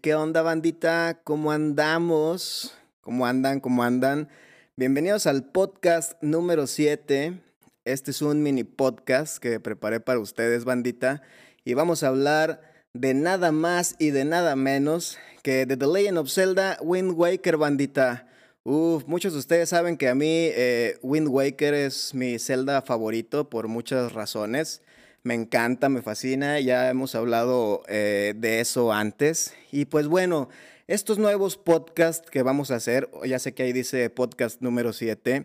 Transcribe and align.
¿Qué 0.00 0.14
onda, 0.14 0.40
bandita? 0.40 1.20
¿Cómo 1.22 1.52
andamos? 1.52 2.72
¿Cómo 3.02 3.26
andan? 3.26 3.60
¿Cómo 3.60 3.82
andan? 3.82 4.30
Bienvenidos 4.74 5.26
al 5.26 5.50
podcast 5.50 6.14
número 6.22 6.66
7. 6.66 7.38
Este 7.84 8.10
es 8.10 8.22
un 8.22 8.42
mini 8.42 8.64
podcast 8.64 9.36
que 9.36 9.60
preparé 9.60 10.00
para 10.00 10.18
ustedes, 10.18 10.64
bandita. 10.64 11.20
Y 11.62 11.74
vamos 11.74 12.02
a 12.02 12.08
hablar 12.08 12.62
de 12.94 13.12
nada 13.12 13.52
más 13.52 13.96
y 13.98 14.12
de 14.12 14.24
nada 14.24 14.56
menos 14.56 15.18
que 15.42 15.66
de 15.66 15.76
The 15.76 15.86
Legend 15.86 16.16
of 16.16 16.30
Zelda 16.30 16.78
Wind 16.80 17.12
Waker, 17.14 17.58
bandita. 17.58 18.28
Uf, 18.64 19.04
muchos 19.06 19.34
de 19.34 19.40
ustedes 19.40 19.68
saben 19.68 19.98
que 19.98 20.08
a 20.08 20.14
mí 20.14 20.48
eh, 20.54 20.98
Wind 21.02 21.28
Waker 21.28 21.74
es 21.74 22.14
mi 22.14 22.38
Zelda 22.38 22.80
favorito 22.80 23.50
por 23.50 23.68
muchas 23.68 24.14
razones. 24.14 24.80
Me 25.26 25.34
encanta, 25.34 25.88
me 25.88 26.02
fascina, 26.02 26.60
ya 26.60 26.88
hemos 26.88 27.16
hablado 27.16 27.82
eh, 27.88 28.34
de 28.36 28.60
eso 28.60 28.92
antes. 28.92 29.54
Y 29.72 29.86
pues 29.86 30.06
bueno, 30.06 30.48
estos 30.86 31.18
nuevos 31.18 31.56
podcasts 31.56 32.30
que 32.30 32.44
vamos 32.44 32.70
a 32.70 32.76
hacer, 32.76 33.10
ya 33.24 33.40
sé 33.40 33.52
que 33.52 33.64
ahí 33.64 33.72
dice 33.72 34.08
podcast 34.08 34.62
número 34.62 34.92
7, 34.92 35.44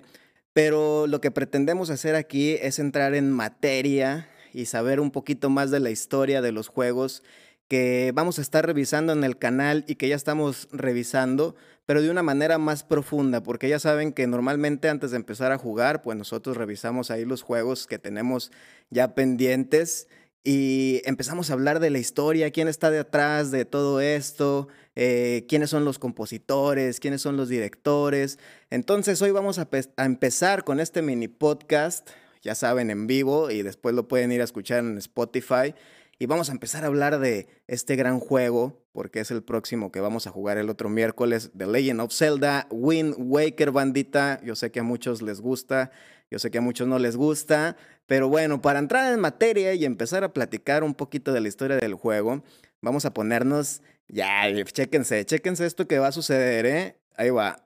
pero 0.54 1.08
lo 1.08 1.20
que 1.20 1.32
pretendemos 1.32 1.90
hacer 1.90 2.14
aquí 2.14 2.60
es 2.62 2.78
entrar 2.78 3.16
en 3.16 3.32
materia 3.32 4.30
y 4.54 4.68
saber 4.68 5.00
un 5.00 5.10
poquito 5.10 5.50
más 5.50 5.72
de 5.72 5.80
la 5.80 5.90
historia 5.90 6.44
de 6.44 6.52
los 6.52 6.68
juegos 6.68 7.24
que 7.72 8.12
vamos 8.14 8.38
a 8.38 8.42
estar 8.42 8.66
revisando 8.66 9.14
en 9.14 9.24
el 9.24 9.38
canal 9.38 9.86
y 9.88 9.96
que 9.96 10.10
ya 10.10 10.18
estamos 10.18 10.68
revisando, 10.74 11.56
pero 11.86 12.02
de 12.02 12.10
una 12.10 12.22
manera 12.22 12.58
más 12.58 12.84
profunda, 12.84 13.44
porque 13.44 13.70
ya 13.70 13.80
saben 13.80 14.12
que 14.12 14.28
normalmente 14.28 14.90
antes 14.90 15.12
de 15.12 15.16
empezar 15.16 15.54
a 15.54 15.58
jugar, 15.58 16.02
pues 16.02 16.18
nosotros 16.18 16.58
revisamos 16.58 17.12
ahí 17.12 17.24
los 17.24 17.44
juegos 17.44 17.88
que 17.88 17.98
tenemos 17.98 18.52
ya 18.90 19.16
pendientes 19.16 20.10
y 20.44 21.02
empezamos 21.06 21.50
a 21.50 21.54
hablar 21.54 21.80
de 21.80 21.92
la 21.92 22.00
historia, 22.00 22.52
quién 22.52 22.68
está 22.68 22.92
detrás 22.92 23.52
de 23.52 23.64
todo 23.64 24.02
esto, 24.02 24.68
eh, 24.98 25.46
quiénes 25.48 25.70
son 25.70 25.86
los 25.86 25.98
compositores, 25.98 27.00
quiénes 27.00 27.22
son 27.22 27.38
los 27.38 27.48
directores. 27.48 28.38
Entonces 28.70 29.22
hoy 29.22 29.32
vamos 29.32 29.60
a, 29.60 29.70
a 29.96 30.04
empezar 30.04 30.66
con 30.66 30.82
este 30.82 31.02
mini 31.02 31.30
podcast, 31.30 32.10
ya 32.42 32.54
saben, 32.54 32.90
en 32.92 33.08
vivo 33.08 33.50
y 33.50 33.62
después 33.62 33.96
lo 33.96 34.10
pueden 34.10 34.34
ir 34.34 34.42
a 34.42 34.44
escuchar 34.44 34.80
en 34.80 34.98
Spotify. 34.98 35.74
Y 36.22 36.28
vamos 36.28 36.50
a 36.50 36.52
empezar 36.52 36.84
a 36.84 36.88
hablar 36.88 37.18
de 37.18 37.48
este 37.66 37.96
gran 37.96 38.20
juego, 38.20 38.86
porque 38.92 39.22
es 39.22 39.32
el 39.32 39.42
próximo 39.42 39.92
que 39.92 40.02
vamos 40.02 40.28
a 40.28 40.30
jugar 40.30 40.60
el 40.60 40.70
otro 40.70 40.88
miércoles, 40.88 41.50
The 41.58 41.66
Legend 41.66 42.00
of 42.00 42.14
Zelda, 42.14 42.68
Wind 42.70 43.16
Waker, 43.18 43.72
bandita. 43.72 44.40
Yo 44.44 44.56
sé 44.56 44.70
que 44.70 44.82
a 44.82 44.84
muchos 44.84 45.24
les 45.24 45.42
gusta, 45.42 45.90
yo 46.30 46.38
sé 46.38 46.52
que 46.52 46.60
a 46.60 46.62
muchos 46.62 46.88
no 46.88 47.00
les 47.00 47.16
gusta, 47.16 47.76
pero 48.06 48.30
bueno, 48.30 48.62
para 48.62 48.78
entrar 48.78 49.12
en 49.12 49.20
materia 49.20 49.74
y 49.74 49.84
empezar 49.84 50.24
a 50.24 50.32
platicar 50.32 50.84
un 50.84 50.94
poquito 50.94 51.34
de 51.34 51.42
la 51.42 51.48
historia 51.48 51.78
del 51.78 51.96
juego, 51.96 52.44
vamos 52.82 53.04
a 53.06 53.16
ponernos, 53.16 53.82
ya, 54.08 54.44
chéquense, 54.66 55.26
chéquense 55.26 55.66
esto 55.66 55.88
que 55.88 55.98
va 55.98 56.10
a 56.10 56.12
suceder, 56.12 56.68
¿eh? 56.68 56.98
Ahí 57.16 57.32
va. 57.32 57.66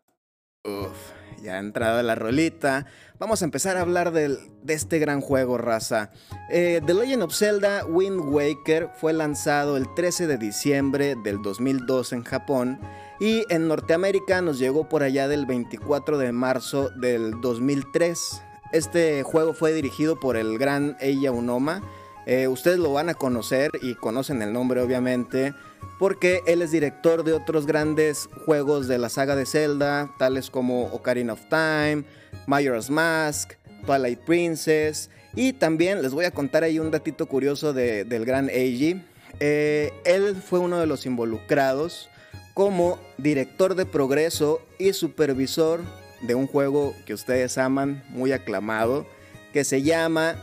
Uf 0.66 1.16
ya 1.42 1.60
entrada 1.60 2.04
la 2.04 2.16
rolita, 2.16 2.86
vamos 3.20 3.42
a 3.42 3.46
empezar 3.46 3.78
a 3.78 3.82
hablar 3.82 4.12
de 4.12 4.40
este 4.68 5.00
gran 5.00 5.22
juego, 5.22 5.58
raza. 5.58 6.12
Eh, 6.50 6.82
The 6.86 6.94
Legend 6.94 7.24
of 7.24 7.36
Zelda 7.36 7.86
Wind 7.86 8.20
Waker 8.20 8.90
fue 9.00 9.14
lanzado 9.14 9.78
el 9.78 9.94
13 9.94 10.28
de 10.28 10.38
diciembre 10.38 11.16
del 11.24 11.42
2002 11.42 12.14
en 12.14 12.24
Japón 12.24 12.80
y 13.20 13.46
en 13.50 13.68
Norteamérica 13.68 14.42
nos 14.42 14.60
llegó 14.60 14.90
por 14.90 15.04
allá 15.04 15.28
del 15.28 15.46
24 15.46 16.18
de 16.18 16.32
marzo 16.32 16.90
del 16.90 17.40
2003. 17.42 18.42
Este 18.72 19.24
juego 19.24 19.54
fue 19.54 19.72
dirigido 19.74 20.20
por 20.20 20.36
el 20.36 20.58
gran 20.58 20.98
Eija 21.00 21.32
Unoma. 21.32 21.82
Eh, 22.26 22.48
ustedes 22.48 22.80
lo 22.80 22.92
van 22.92 23.10
a 23.10 23.14
conocer 23.14 23.70
y 23.84 23.94
conocen 23.94 24.42
el 24.42 24.52
nombre 24.52 24.82
obviamente 24.82 25.54
porque 26.00 26.42
él 26.46 26.62
es 26.62 26.72
director 26.72 27.24
de 27.24 27.34
otros 27.34 27.66
grandes 27.66 28.30
juegos 28.46 28.88
de 28.88 28.98
la 28.98 29.10
saga 29.10 29.36
de 29.36 29.46
Zelda, 29.46 30.14
tales 30.18 30.50
como 30.50 30.86
Ocarina 30.88 31.34
of 31.34 31.42
Time, 31.50 32.04
Majora's 32.48 32.90
Mask, 32.90 33.54
Twilight 33.86 34.20
Princess, 34.20 35.10
y 35.36 35.54
también 35.54 36.02
les 36.02 36.14
voy 36.14 36.26
a 36.26 36.32
contar 36.32 36.64
ahí 36.64 36.80
un 36.80 36.92
datito 36.92 37.28
curioso 37.28 37.74
del 37.74 38.26
gran 38.26 38.50
Eiji. 38.50 39.02
Eh, 39.40 39.92
él 40.06 40.36
fue 40.36 40.60
uno 40.60 40.80
de 40.80 40.88
los 40.88 41.06
involucrados 41.06 42.10
como 42.54 43.00
director 43.18 43.76
de 43.76 43.86
progreso 43.86 44.62
y 44.80 44.94
supervisor 44.94 45.82
de 46.22 46.36
un 46.36 46.48
juego 46.48 46.96
que 47.06 47.14
ustedes 47.14 47.58
aman, 47.58 48.04
muy 48.10 48.32
aclamado, 48.32 49.06
que 49.52 49.66
se 49.66 49.82
llama 49.82 50.36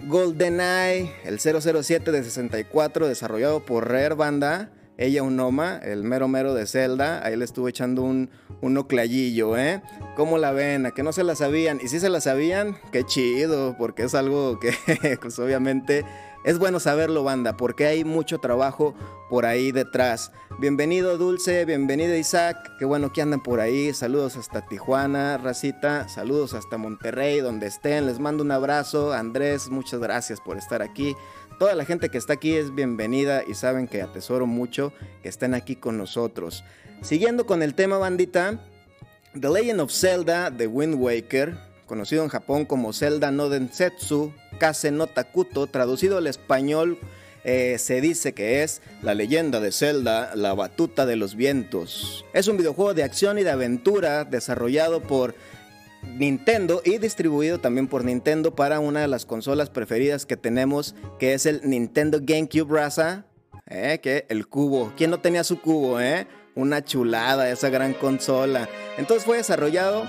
GoldenEye, 0.00 1.12
el 1.24 1.38
007 1.38 2.10
de 2.10 2.24
64, 2.24 3.06
desarrollado 3.06 3.64
por 3.64 3.88
Rare 3.88 4.14
Banda 4.14 4.70
ella 5.00 5.22
un 5.22 5.34
Noma, 5.34 5.78
el 5.82 6.04
mero 6.04 6.28
mero 6.28 6.52
de 6.52 6.66
Zelda, 6.66 7.24
ahí 7.24 7.34
le 7.34 7.46
estuve 7.46 7.70
echando 7.70 8.02
un, 8.02 8.28
un 8.60 8.76
oclayillo, 8.76 9.56
¿eh? 9.56 9.82
¿Cómo 10.14 10.36
la 10.36 10.52
ven? 10.52 10.84
¿A 10.84 10.90
que 10.90 11.02
no 11.02 11.12
se 11.12 11.24
la 11.24 11.34
sabían? 11.34 11.80
Y 11.82 11.88
si 11.88 12.00
se 12.00 12.10
la 12.10 12.20
sabían, 12.20 12.76
qué 12.92 13.04
chido, 13.04 13.76
porque 13.78 14.02
es 14.02 14.14
algo 14.14 14.60
que 14.60 14.74
pues 15.22 15.38
obviamente 15.38 16.04
Es 16.44 16.58
bueno 16.58 16.80
saberlo, 16.80 17.22
banda, 17.22 17.56
porque 17.56 17.86
hay 17.86 18.04
mucho 18.04 18.38
trabajo 18.38 18.94
por 19.28 19.46
ahí 19.46 19.72
detrás. 19.72 20.32
Bienvenido 20.58 21.16
Dulce, 21.18 21.64
bienvenido 21.64 22.14
Isaac, 22.16 22.56
qué 22.78 22.84
bueno 22.84 23.12
que 23.12 23.22
andan 23.22 23.42
por 23.42 23.60
ahí. 23.60 23.94
Saludos 23.94 24.36
hasta 24.36 24.66
Tijuana, 24.66 25.38
Racita, 25.38 26.08
saludos 26.08 26.54
hasta 26.54 26.78
Monterrey, 26.78 27.40
donde 27.40 27.66
estén. 27.66 28.06
Les 28.06 28.18
mando 28.18 28.42
un 28.42 28.52
abrazo. 28.52 29.12
Andrés, 29.12 29.68
muchas 29.70 30.00
gracias 30.00 30.40
por 30.40 30.56
estar 30.58 30.80
aquí. 30.82 31.14
Toda 31.60 31.74
la 31.74 31.84
gente 31.84 32.08
que 32.08 32.16
está 32.16 32.32
aquí 32.32 32.56
es 32.56 32.74
bienvenida 32.74 33.42
y 33.46 33.52
saben 33.52 33.86
que 33.86 34.00
atesoro 34.00 34.46
mucho 34.46 34.94
que 35.22 35.28
estén 35.28 35.52
aquí 35.52 35.76
con 35.76 35.98
nosotros. 35.98 36.64
Siguiendo 37.02 37.44
con 37.44 37.62
el 37.62 37.74
tema, 37.74 37.98
bandita, 37.98 38.64
The 39.38 39.50
Legend 39.50 39.80
of 39.82 39.92
Zelda 39.92 40.50
The 40.50 40.66
Wind 40.66 40.94
Waker, 40.94 41.58
conocido 41.84 42.22
en 42.22 42.30
Japón 42.30 42.64
como 42.64 42.94
Zelda 42.94 43.30
no 43.30 43.50
Densetsu 43.50 44.32
Kase 44.58 44.90
no 44.90 45.06
Takuto, 45.06 45.66
traducido 45.66 46.16
al 46.16 46.28
español 46.28 46.98
eh, 47.44 47.76
se 47.78 48.00
dice 48.00 48.32
que 48.32 48.62
es 48.62 48.80
La 49.02 49.12
leyenda 49.12 49.60
de 49.60 49.70
Zelda, 49.70 50.34
la 50.34 50.54
batuta 50.54 51.04
de 51.04 51.16
los 51.16 51.36
vientos. 51.36 52.24
Es 52.32 52.48
un 52.48 52.56
videojuego 52.56 52.94
de 52.94 53.02
acción 53.02 53.38
y 53.38 53.42
de 53.42 53.50
aventura 53.50 54.24
desarrollado 54.24 55.02
por 55.02 55.34
Nintendo 56.02 56.82
y 56.84 56.98
distribuido 56.98 57.60
también 57.60 57.88
por 57.88 58.04
Nintendo 58.04 58.54
para 58.54 58.80
una 58.80 59.00
de 59.00 59.08
las 59.08 59.26
consolas 59.26 59.70
preferidas 59.70 60.26
que 60.26 60.36
tenemos, 60.36 60.94
que 61.18 61.34
es 61.34 61.46
el 61.46 61.62
Nintendo 61.64 62.18
GameCube 62.22 62.74
Raza, 62.74 63.26
eh, 63.66 64.00
que 64.02 64.26
el 64.28 64.46
cubo. 64.46 64.92
¿Quién 64.96 65.10
no 65.10 65.20
tenía 65.20 65.44
su 65.44 65.60
cubo, 65.60 66.00
eh? 66.00 66.26
Una 66.54 66.84
chulada 66.84 67.50
esa 67.50 67.68
gran 67.68 67.94
consola. 67.94 68.68
Entonces 68.98 69.24
fue 69.24 69.36
desarrollado 69.36 70.04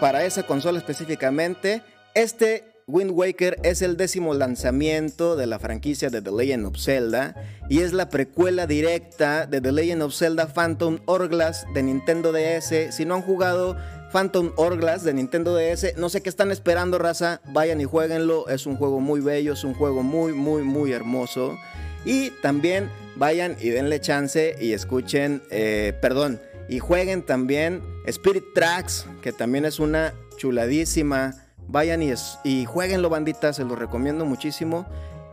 para 0.00 0.24
esa 0.24 0.44
consola 0.44 0.78
específicamente. 0.78 1.82
Este 2.14 2.75
Wind 2.88 3.10
Waker 3.10 3.58
es 3.64 3.82
el 3.82 3.96
décimo 3.96 4.32
lanzamiento 4.32 5.34
de 5.34 5.48
la 5.48 5.58
franquicia 5.58 6.08
de 6.08 6.22
The 6.22 6.30
Legend 6.30 6.66
of 6.66 6.78
Zelda 6.78 7.34
y 7.68 7.80
es 7.80 7.92
la 7.92 8.08
precuela 8.10 8.68
directa 8.68 9.46
de 9.46 9.60
The 9.60 9.72
Legend 9.72 10.02
of 10.02 10.14
Zelda 10.14 10.46
Phantom 10.46 11.00
Hourglass 11.06 11.66
de 11.74 11.82
Nintendo 11.82 12.30
DS. 12.30 12.94
Si 12.94 13.04
no 13.04 13.16
han 13.16 13.22
jugado 13.22 13.76
Phantom 14.12 14.52
Hourglass 14.56 15.02
de 15.02 15.14
Nintendo 15.14 15.56
DS, 15.56 15.96
no 15.96 16.08
sé 16.08 16.20
qué 16.20 16.28
están 16.28 16.52
esperando, 16.52 17.00
raza, 17.00 17.40
vayan 17.46 17.80
y 17.80 17.84
jueguenlo. 17.86 18.46
Es 18.46 18.66
un 18.66 18.76
juego 18.76 19.00
muy 19.00 19.18
bello, 19.18 19.54
es 19.54 19.64
un 19.64 19.74
juego 19.74 20.04
muy, 20.04 20.32
muy, 20.32 20.62
muy 20.62 20.92
hermoso. 20.92 21.58
Y 22.04 22.30
también 22.40 22.88
vayan 23.16 23.56
y 23.60 23.70
denle 23.70 24.00
chance 24.00 24.54
y 24.60 24.74
escuchen, 24.74 25.42
eh, 25.50 25.92
perdón, 26.00 26.40
y 26.68 26.78
jueguen 26.78 27.22
también 27.22 27.82
Spirit 28.06 28.44
Tracks, 28.54 29.06
que 29.22 29.32
también 29.32 29.64
es 29.64 29.80
una 29.80 30.14
chuladísima 30.36 31.45
Vayan 31.68 32.02
y, 32.02 32.12
y 32.44 32.64
jueguenlo, 32.64 33.08
bandita, 33.08 33.52
se 33.52 33.64
los 33.64 33.78
recomiendo 33.78 34.24
muchísimo. 34.24 34.86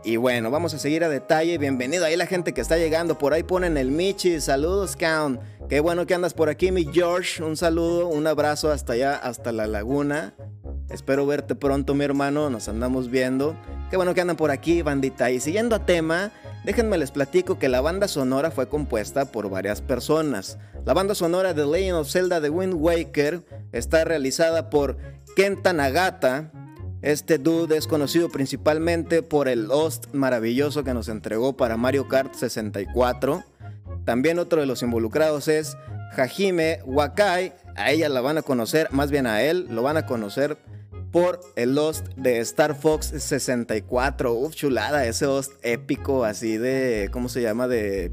Y 0.06 0.16
bueno, 0.16 0.50
vamos 0.50 0.74
a 0.74 0.78
seguir 0.78 1.02
a 1.02 1.08
detalle. 1.08 1.56
Bienvenido 1.56 2.04
ahí 2.04 2.14
la 2.16 2.26
gente 2.26 2.52
que 2.52 2.60
está 2.60 2.76
llegando. 2.76 3.16
Por 3.16 3.32
ahí 3.32 3.42
ponen 3.42 3.78
el 3.78 3.90
Michi. 3.90 4.38
Saludos, 4.40 4.96
Count. 4.96 5.40
Qué 5.70 5.80
bueno 5.80 6.06
que 6.06 6.12
andas 6.12 6.34
por 6.34 6.50
aquí, 6.50 6.70
mi 6.70 6.84
George. 6.92 7.42
Un 7.42 7.56
saludo, 7.56 8.08
un 8.08 8.26
abrazo 8.26 8.70
hasta 8.70 8.92
allá, 8.92 9.16
hasta 9.16 9.50
la 9.50 9.66
laguna. 9.66 10.34
Espero 10.90 11.24
verte 11.24 11.54
pronto, 11.54 11.94
mi 11.94 12.04
hermano. 12.04 12.50
Nos 12.50 12.68
andamos 12.68 13.10
viendo. 13.10 13.56
Qué 13.88 13.96
bueno 13.96 14.12
que 14.12 14.20
andan 14.20 14.36
por 14.36 14.50
aquí, 14.50 14.82
bandita. 14.82 15.30
Y 15.30 15.40
siguiendo 15.40 15.74
a 15.74 15.86
tema, 15.86 16.32
déjenme 16.66 16.98
les 16.98 17.10
platico 17.10 17.58
que 17.58 17.70
la 17.70 17.80
banda 17.80 18.06
sonora 18.06 18.50
fue 18.50 18.68
compuesta 18.68 19.24
por 19.24 19.48
varias 19.48 19.80
personas. 19.80 20.58
La 20.84 20.92
banda 20.92 21.14
sonora 21.14 21.54
de 21.54 21.64
Legend 21.64 21.96
of 21.96 22.10
Zelda 22.10 22.42
The 22.42 22.50
Wind 22.50 22.74
Waker 22.74 23.42
está 23.72 24.04
realizada 24.04 24.68
por 24.68 24.98
Kenta 25.34 25.72
Nagata. 25.72 26.50
Este 27.02 27.38
dude 27.38 27.76
es 27.76 27.86
conocido 27.86 28.30
principalmente 28.30 29.22
por 29.22 29.48
el 29.48 29.70
host 29.70 30.06
maravilloso 30.14 30.84
que 30.84 30.94
nos 30.94 31.08
entregó 31.08 31.56
para 31.56 31.76
Mario 31.76 32.08
Kart 32.08 32.34
64. 32.34 33.44
También 34.04 34.38
otro 34.38 34.60
de 34.60 34.66
los 34.66 34.82
involucrados 34.82 35.48
es 35.48 35.76
Hajime 36.16 36.80
Wakai. 36.86 37.52
A 37.76 37.90
ella 37.90 38.08
la 38.08 38.20
van 38.20 38.38
a 38.38 38.42
conocer, 38.42 38.88
más 38.92 39.10
bien 39.10 39.26
a 39.26 39.42
él, 39.42 39.66
lo 39.70 39.82
van 39.82 39.96
a 39.96 40.06
conocer 40.06 40.56
por 41.10 41.40
el 41.56 41.76
host 41.76 42.06
de 42.16 42.38
Star 42.38 42.74
Fox 42.74 43.06
64. 43.06 44.32
Uf, 44.32 44.54
chulada, 44.54 45.04
ese 45.04 45.26
host 45.26 45.52
épico 45.62 46.24
así 46.24 46.56
de, 46.56 47.08
¿cómo 47.12 47.28
se 47.28 47.42
llama? 47.42 47.68
De 47.68 48.12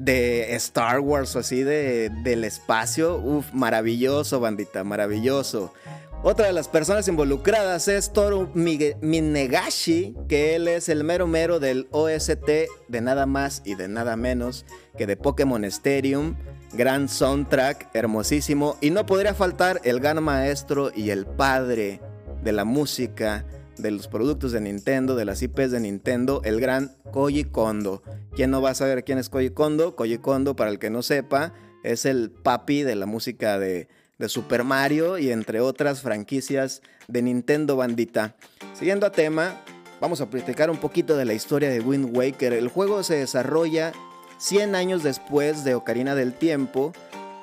de 0.00 0.54
Star 0.54 1.00
Wars, 1.00 1.36
así 1.36 1.62
de, 1.62 2.10
del 2.22 2.44
espacio. 2.44 3.16
Uf, 3.18 3.52
maravilloso, 3.52 4.40
bandita, 4.40 4.82
maravilloso. 4.82 5.74
Otra 6.22 6.48
de 6.48 6.52
las 6.52 6.68
personas 6.68 7.08
involucradas 7.08 7.88
es 7.88 8.12
Toru 8.12 8.50
Minegashi, 8.52 10.14
que 10.28 10.54
él 10.54 10.68
es 10.68 10.90
el 10.90 11.02
mero 11.02 11.26
mero 11.26 11.60
del 11.60 11.88
OST 11.92 12.46
de 12.88 13.00
nada 13.00 13.24
más 13.24 13.62
y 13.64 13.74
de 13.74 13.88
nada 13.88 14.16
menos 14.16 14.66
que 14.98 15.06
de 15.06 15.16
Pokémon 15.16 15.64
Stadium. 15.64 16.36
Gran 16.74 17.08
soundtrack, 17.08 17.88
hermosísimo. 17.94 18.76
Y 18.82 18.90
no 18.90 19.06
podría 19.06 19.32
faltar 19.32 19.80
el 19.82 19.98
gran 19.98 20.22
maestro 20.22 20.92
y 20.94 21.08
el 21.08 21.24
padre 21.24 22.02
de 22.44 22.52
la 22.52 22.66
música, 22.66 23.46
de 23.78 23.90
los 23.90 24.06
productos 24.06 24.52
de 24.52 24.60
Nintendo, 24.60 25.16
de 25.16 25.24
las 25.24 25.40
IPs 25.40 25.70
de 25.70 25.80
Nintendo, 25.80 26.42
el 26.44 26.60
gran 26.60 26.92
Koji 27.12 27.44
Kondo. 27.44 28.02
¿Quién 28.36 28.50
no 28.50 28.60
va 28.60 28.70
a 28.70 28.74
saber 28.74 29.04
quién 29.04 29.16
es 29.16 29.30
Koji 29.30 29.50
Kondo? 29.50 29.96
Koji 29.96 30.18
Kondo, 30.18 30.54
para 30.54 30.70
el 30.70 30.78
que 30.78 30.90
no 30.90 31.00
sepa, 31.00 31.54
es 31.82 32.04
el 32.04 32.30
papi 32.30 32.82
de 32.82 32.94
la 32.94 33.06
música 33.06 33.58
de 33.58 33.88
de 34.20 34.28
Super 34.28 34.64
Mario 34.64 35.16
y 35.16 35.32
entre 35.32 35.60
otras 35.60 36.02
franquicias 36.02 36.82
de 37.08 37.22
Nintendo 37.22 37.76
Bandita. 37.76 38.34
Siguiendo 38.74 39.06
a 39.06 39.12
tema, 39.12 39.62
vamos 39.98 40.20
a 40.20 40.28
platicar 40.28 40.70
un 40.70 40.76
poquito 40.76 41.16
de 41.16 41.24
la 41.24 41.32
historia 41.32 41.70
de 41.70 41.80
Wind 41.80 42.14
Waker. 42.14 42.52
El 42.52 42.68
juego 42.68 43.02
se 43.02 43.16
desarrolla 43.16 43.92
100 44.36 44.74
años 44.74 45.02
después 45.02 45.64
de 45.64 45.74
Ocarina 45.74 46.14
del 46.14 46.34
Tiempo, 46.34 46.92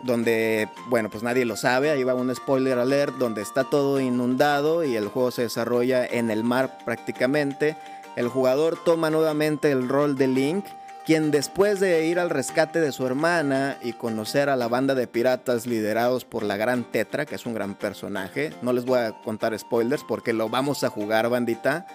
donde, 0.03 0.69
bueno, 0.87 1.09
pues 1.09 1.23
nadie 1.23 1.45
lo 1.45 1.55
sabe, 1.55 1.89
ahí 1.89 2.03
va 2.03 2.13
un 2.13 2.33
spoiler 2.35 2.77
alert, 2.77 3.15
donde 3.15 3.41
está 3.41 3.63
todo 3.63 3.99
inundado 3.99 4.83
y 4.83 4.95
el 4.95 5.07
juego 5.07 5.31
se 5.31 5.41
desarrolla 5.41 6.05
en 6.05 6.29
el 6.29 6.43
mar 6.43 6.77
prácticamente. 6.85 7.75
El 8.15 8.27
jugador 8.27 8.77
toma 8.85 9.09
nuevamente 9.09 9.71
el 9.71 9.89
rol 9.89 10.15
de 10.15 10.27
Link 10.27 10.65
quien 11.07 11.31
después 11.31 11.79
de 11.79 12.05
ir 12.05 12.19
al 12.19 12.29
rescate 12.29 12.81
de 12.81 12.91
su 12.91 13.07
hermana 13.07 13.77
y 13.81 13.93
conocer 13.93 14.49
a 14.49 14.57
la 14.57 14.67
banda 14.67 14.93
de 14.93 15.07
piratas 15.07 15.65
liderados 15.65 16.25
por 16.25 16.43
la 16.43 16.57
gran 16.57 16.83
Tetra, 16.83 17.25
que 17.25 17.35
es 17.35 17.45
un 17.45 17.53
gran 17.53 17.75
personaje, 17.75 18.51
no 18.61 18.73
les 18.73 18.83
voy 18.83 18.99
a 18.99 19.13
contar 19.21 19.57
spoilers 19.57 20.03
porque 20.03 20.33
lo 20.33 20.49
vamos 20.49 20.83
a 20.83 20.89
jugar 20.89 21.29
bandita, 21.29 21.87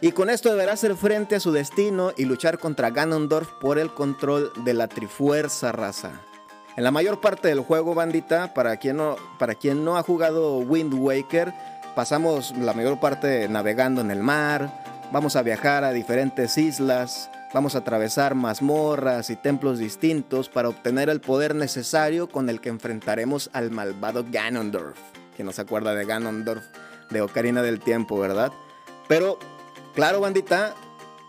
y 0.00 0.10
con 0.10 0.28
esto 0.28 0.50
deberá 0.50 0.72
hacer 0.72 0.96
frente 0.96 1.36
a 1.36 1.40
su 1.40 1.52
destino 1.52 2.10
y 2.16 2.24
luchar 2.24 2.58
contra 2.58 2.90
Ganondorf 2.90 3.48
por 3.60 3.78
el 3.78 3.94
control 3.94 4.50
de 4.64 4.74
la 4.74 4.88
Trifuerza 4.88 5.70
raza. 5.70 6.20
En 6.76 6.82
la 6.82 6.90
mayor 6.90 7.20
parte 7.20 7.46
del 7.46 7.60
juego, 7.60 7.94
bandita, 7.94 8.54
para 8.54 8.76
quien 8.78 8.96
no, 8.96 9.14
para 9.38 9.54
quien 9.54 9.84
no 9.84 9.98
ha 9.98 10.02
jugado 10.02 10.58
Wind 10.58 10.94
Waker, 10.94 11.54
pasamos 11.94 12.52
la 12.58 12.72
mayor 12.72 12.98
parte 12.98 13.48
navegando 13.48 14.00
en 14.00 14.10
el 14.10 14.24
mar, 14.24 14.82
vamos 15.12 15.36
a 15.36 15.42
viajar 15.42 15.84
a 15.84 15.92
diferentes 15.92 16.58
islas, 16.58 17.30
Vamos 17.54 17.74
a 17.74 17.78
atravesar 17.78 18.34
mazmorras 18.34 19.30
y 19.30 19.36
templos 19.36 19.78
distintos 19.78 20.50
para 20.50 20.68
obtener 20.68 21.08
el 21.08 21.22
poder 21.22 21.54
necesario 21.54 22.28
con 22.28 22.50
el 22.50 22.60
que 22.60 22.68
enfrentaremos 22.68 23.48
al 23.54 23.70
malvado 23.70 24.26
Ganondorf. 24.30 24.98
Que 25.34 25.44
nos 25.44 25.58
acuerda 25.58 25.94
de 25.94 26.04
Ganondorf 26.04 26.62
de 27.08 27.22
Ocarina 27.22 27.62
del 27.62 27.80
Tiempo, 27.80 28.18
¿verdad? 28.18 28.52
Pero, 29.08 29.38
claro, 29.94 30.20
bandita, 30.20 30.74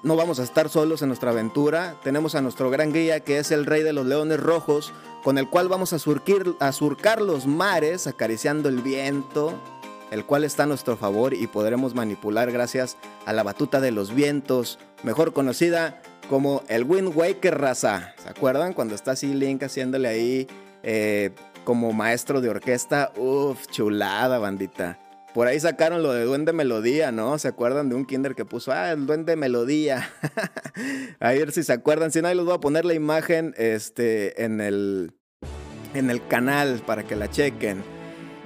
no 0.03 0.17
vamos 0.17 0.41
a 0.41 0.43
estar 0.43 0.67
solos 0.67 1.01
en 1.01 1.07
nuestra 1.07 1.31
aventura. 1.31 1.95
Tenemos 2.03 2.35
a 2.35 2.41
nuestro 2.41 2.69
gran 2.69 2.91
guía 2.91 3.21
que 3.21 3.38
es 3.39 3.51
el 3.51 3.65
rey 3.65 3.83
de 3.83 3.93
los 3.93 4.05
leones 4.05 4.41
rojos, 4.41 4.91
con 5.23 5.38
el 5.38 5.49
cual 5.49 5.69
vamos 5.69 5.93
a, 5.93 5.97
a 6.59 6.71
surcar 6.73 7.21
los 7.21 7.47
mares 7.47 8.07
acariciando 8.07 8.67
el 8.67 8.81
viento, 8.81 9.53
el 10.11 10.25
cual 10.25 10.43
está 10.43 10.63
a 10.63 10.67
nuestro 10.67 10.97
favor 10.97 11.33
y 11.33 11.47
podremos 11.47 11.95
manipular 11.95 12.51
gracias 12.51 12.97
a 13.25 13.31
la 13.31 13.43
batuta 13.43 13.79
de 13.79 13.91
los 13.91 14.13
vientos, 14.13 14.79
mejor 15.03 15.31
conocida 15.31 16.01
como 16.29 16.63
el 16.67 16.83
Wind 16.83 17.12
Waker 17.15 17.57
raza. 17.59 18.13
¿Se 18.21 18.29
acuerdan? 18.29 18.74
Cuando 18.74 18.93
está 18.93 19.12
así 19.12 19.33
Link 19.33 19.63
haciéndole 19.63 20.07
ahí 20.07 20.48
eh, 20.83 21.31
como 21.63 21.91
maestro 21.91 22.39
de 22.39 22.50
orquesta. 22.50 23.12
Uf, 23.17 23.65
chulada, 23.67 24.38
bandita. 24.38 25.00
Por 25.33 25.48
ahí 25.48 25.59
sacaron 25.59 26.03
lo 26.03 26.13
de 26.13 26.24
Duende 26.24 26.53
Melodía, 26.53 27.12
¿no? 27.12 27.38
¿Se 27.39 27.48
acuerdan 27.48 27.89
de 27.89 27.95
un 27.95 28.05
kinder 28.05 28.36
que 28.36 28.45
puso, 28.45 28.71
ah, 28.71 28.91
el 28.91 29.05
Duende 29.05 29.36
Melodía? 29.36 30.09
a 31.19 31.29
ver 31.29 31.51
si 31.51 31.63
se 31.63 31.74
acuerdan. 31.74 32.12
Si 32.12 32.21
no, 32.21 32.27
ahí 32.27 32.36
les 32.36 32.45
voy 32.45 32.55
a 32.55 32.59
poner 32.59 32.86
la 32.86 32.93
imagen 32.93 33.53
este, 33.57 34.43
en, 34.43 34.62
el, 34.62 35.13
en 35.93 36.09
el 36.09 36.25
canal 36.27 36.81
para 36.86 37.03
que 37.03 37.15
la 37.15 37.29
chequen. 37.29 37.83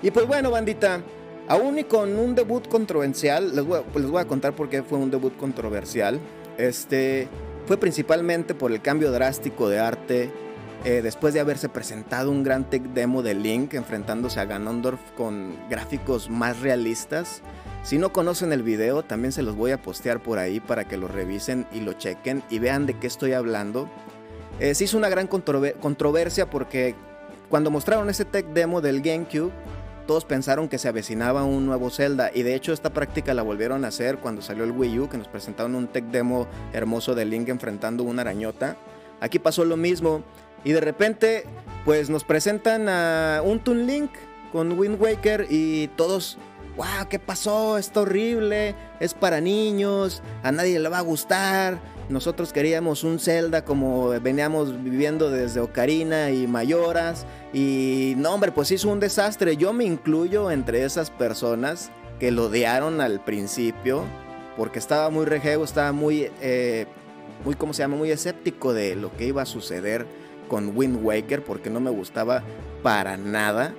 Y 0.01 0.11
pues 0.11 0.27
bueno, 0.27 0.51
bandita, 0.51 1.01
aún 1.47 1.79
y 1.79 1.85
con 1.85 2.17
un 2.17 2.35
debut 2.35 2.67
controversial, 2.67 3.55
les 3.55 3.65
voy, 3.65 3.81
les 3.95 4.09
voy 4.09 4.21
a 4.21 4.25
contar 4.25 4.53
por 4.53 4.69
qué 4.69 4.83
fue 4.83 4.97
un 4.97 5.09
debut 5.09 5.35
controversial. 5.37 6.19
Este, 6.57 7.29
fue 7.65 7.77
principalmente 7.77 8.53
por 8.55 8.71
el 8.71 8.81
cambio 8.81 9.11
drástico 9.11 9.69
de 9.69 9.79
arte 9.79 10.31
eh, 10.85 11.01
después 11.01 11.33
de 11.33 11.39
haberse 11.39 11.69
presentado 11.69 12.29
un 12.29 12.43
gran 12.43 12.69
tech 12.69 12.83
demo 12.83 13.23
de 13.23 13.33
Link 13.33 13.73
enfrentándose 13.73 14.41
a 14.41 14.45
Ganondorf 14.45 14.99
con 15.15 15.57
gráficos 15.69 16.29
más 16.29 16.59
realistas. 16.59 17.41
Si 17.83 17.97
no 17.97 18.11
conocen 18.11 18.51
el 18.51 18.63
video, 18.63 19.03
también 19.03 19.31
se 19.31 19.43
los 19.43 19.55
voy 19.55 19.71
a 19.71 19.81
postear 19.81 20.21
por 20.21 20.39
ahí 20.39 20.59
para 20.59 20.85
que 20.85 20.97
lo 20.97 21.07
revisen 21.07 21.65
y 21.71 21.79
lo 21.79 21.93
chequen 21.93 22.43
y 22.49 22.59
vean 22.59 22.85
de 22.85 22.95
qué 22.95 23.07
estoy 23.07 23.31
hablando. 23.31 23.89
Eh, 24.59 24.75
se 24.75 24.83
hizo 24.83 24.97
una 24.97 25.09
gran 25.09 25.27
controversia 25.27 26.49
porque 26.49 26.95
cuando 27.49 27.71
mostraron 27.71 28.09
ese 28.09 28.25
tech 28.25 28.45
demo 28.47 28.81
del 28.81 29.01
GameCube, 29.01 29.51
todos 30.05 30.25
pensaron 30.25 30.69
que 30.69 30.77
se 30.77 30.87
avecinaba 30.87 31.43
un 31.43 31.65
nuevo 31.65 31.89
Zelda 31.89 32.31
y 32.33 32.43
de 32.43 32.55
hecho 32.55 32.73
esta 32.73 32.91
práctica 32.93 33.33
la 33.33 33.41
volvieron 33.41 33.85
a 33.85 33.89
hacer 33.89 34.17
cuando 34.17 34.41
salió 34.41 34.63
el 34.63 34.71
Wii 34.71 34.99
U, 34.99 35.09
que 35.09 35.17
nos 35.17 35.27
presentaron 35.27 35.75
un 35.75 35.87
tech 35.87 36.05
demo 36.05 36.47
hermoso 36.73 37.15
de 37.15 37.25
Link 37.25 37.49
enfrentando 37.49 38.03
una 38.03 38.21
arañota. 38.21 38.77
Aquí 39.19 39.39
pasó 39.39 39.65
lo 39.65 39.77
mismo 39.77 40.23
y 40.63 40.71
de 40.71 40.81
repente 40.81 41.45
pues 41.85 42.09
nos 42.09 42.23
presentan 42.23 42.89
a 42.89 43.41
un 43.43 43.59
Toon 43.59 43.87
Link 43.87 44.11
con 44.51 44.77
Wind 44.77 45.01
Waker 45.01 45.47
y 45.49 45.87
todos 45.95 46.37
wow, 46.75 47.07
¿qué 47.09 47.19
pasó? 47.19 47.77
Está 47.77 48.01
horrible, 48.01 48.75
es 48.99 49.13
para 49.13 49.41
niños, 49.41 50.21
a 50.43 50.51
nadie 50.51 50.79
le 50.79 50.89
va 50.89 50.99
a 50.99 51.01
gustar. 51.01 51.79
Nosotros 52.09 52.51
queríamos 52.51 53.03
un 53.03 53.19
Zelda 53.19 53.63
como 53.63 54.09
veníamos 54.19 54.83
viviendo 54.83 55.31
desde 55.31 55.61
Ocarina 55.61 56.31
y 56.31 56.47
Mayoras. 56.47 57.25
Y 57.53 58.15
no, 58.17 58.33
hombre, 58.33 58.51
pues 58.51 58.71
hizo 58.71 58.89
un 58.89 58.99
desastre. 58.99 59.55
Yo 59.55 59.71
me 59.73 59.85
incluyo 59.85 60.49
entre 60.49 60.83
esas 60.83 61.11
personas 61.11 61.91
que 62.19 62.31
lo 62.31 62.45
odiaron 62.45 62.99
al 62.99 63.23
principio 63.23 64.03
porque 64.57 64.79
estaba 64.79 65.09
muy 65.09 65.25
rejego, 65.25 65.63
estaba 65.63 65.91
muy, 65.91 66.31
eh, 66.41 66.87
muy, 67.45 67.55
¿cómo 67.55 67.73
se 67.73 67.83
llama? 67.83 67.95
Muy 67.95 68.11
escéptico 68.11 68.73
de 68.73 68.95
lo 68.95 69.15
que 69.15 69.25
iba 69.25 69.43
a 69.43 69.45
suceder 69.45 70.05
con 70.47 70.75
Wind 70.75 70.99
Waker 71.03 71.43
porque 71.43 71.69
no 71.69 71.79
me 71.79 71.91
gustaba 71.91 72.43
para 72.81 73.17
nada. 73.17 73.73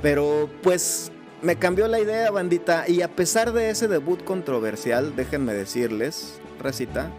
Pero 0.00 0.48
pues 0.62 1.12
me 1.42 1.56
cambió 1.56 1.88
la 1.88 2.00
idea, 2.00 2.30
bandita. 2.30 2.88
Y 2.88 3.02
a 3.02 3.08
pesar 3.08 3.52
de 3.52 3.70
ese 3.70 3.88
debut 3.88 4.22
controversial, 4.24 5.14
déjenme 5.14 5.52
decirles, 5.52 6.40
recita, 6.58 7.10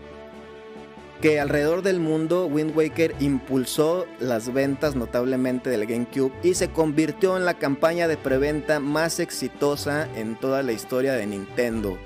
que 1.22 1.40
alrededor 1.40 1.84
del 1.84 2.00
mundo 2.00 2.48
Wind 2.48 2.76
Waker 2.76 3.16
impulsó 3.20 4.08
las 4.20 4.52
ventas 4.52 4.96
notablemente 4.96 5.70
del 5.70 5.86
GameCube 5.86 6.34
y 6.42 6.56
se 6.56 6.72
convirtió 6.72 7.38
en 7.38 7.46
la 7.46 7.54
campaña 7.54 8.08
de 8.08 8.18
preventa 8.18 8.80
más 8.80 9.20
exitosa 9.20 10.10
en 10.16 10.36
toda 10.36 10.64
la 10.64 10.72
historia 10.72 11.14
de 11.14 11.28
Nintendo, 11.28 12.00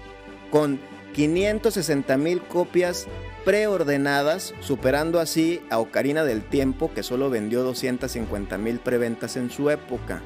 con 0.52 0.82
560 1.14 2.18
mil 2.18 2.42
copias 2.42 3.08
preordenadas, 3.46 4.54
superando 4.60 5.22
así 5.22 5.62
a 5.70 5.80
Ocarina 5.80 6.26
del 6.26 6.44
Tiempo, 6.44 6.92
que 6.94 7.04
solo 7.04 7.30
vendió 7.30 7.64
250 7.64 8.58
mil 8.58 8.80
preventas 8.80 9.38
en 9.38 9.50
su 9.50 9.70
época. 9.70 10.22